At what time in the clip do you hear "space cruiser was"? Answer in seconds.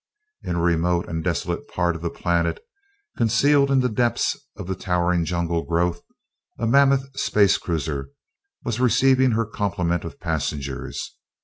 7.19-8.79